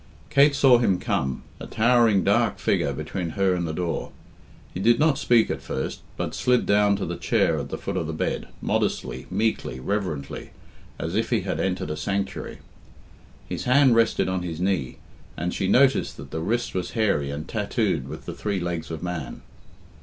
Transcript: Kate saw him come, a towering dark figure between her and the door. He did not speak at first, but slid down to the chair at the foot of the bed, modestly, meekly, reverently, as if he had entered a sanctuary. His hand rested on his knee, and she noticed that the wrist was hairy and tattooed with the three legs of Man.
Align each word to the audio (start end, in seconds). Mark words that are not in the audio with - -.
Kate 0.31 0.55
saw 0.55 0.79
him 0.79 0.97
come, 0.97 1.43
a 1.59 1.67
towering 1.67 2.23
dark 2.23 2.57
figure 2.57 2.91
between 2.91 3.31
her 3.37 3.53
and 3.53 3.67
the 3.67 3.71
door. 3.71 4.11
He 4.73 4.79
did 4.79 4.97
not 4.97 5.19
speak 5.19 5.51
at 5.51 5.61
first, 5.61 6.01
but 6.17 6.33
slid 6.33 6.65
down 6.65 6.95
to 6.95 7.05
the 7.05 7.17
chair 7.17 7.59
at 7.59 7.69
the 7.69 7.77
foot 7.77 7.95
of 7.95 8.07
the 8.07 8.11
bed, 8.11 8.47
modestly, 8.63 9.27
meekly, 9.29 9.79
reverently, 9.79 10.49
as 10.97 11.13
if 11.15 11.29
he 11.29 11.41
had 11.41 11.59
entered 11.59 11.91
a 11.91 11.95
sanctuary. 11.95 12.57
His 13.47 13.65
hand 13.65 13.95
rested 13.95 14.27
on 14.27 14.41
his 14.41 14.59
knee, 14.59 14.97
and 15.37 15.53
she 15.53 15.67
noticed 15.67 16.17
that 16.17 16.31
the 16.31 16.41
wrist 16.41 16.73
was 16.73 16.93
hairy 16.97 17.29
and 17.29 17.47
tattooed 17.47 18.07
with 18.07 18.25
the 18.25 18.33
three 18.33 18.59
legs 18.59 18.89
of 18.89 19.03
Man. 19.03 19.43